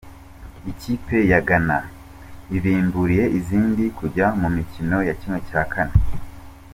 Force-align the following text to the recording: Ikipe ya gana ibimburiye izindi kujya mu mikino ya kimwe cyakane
Ikipe 0.71 1.17
ya 1.31 1.39
gana 1.47 1.77
ibimburiye 2.55 3.25
izindi 3.39 3.83
kujya 3.97 4.25
mu 4.39 4.47
mikino 4.55 4.97
ya 5.07 5.13
kimwe 5.19 5.39
cyakane 5.47 5.95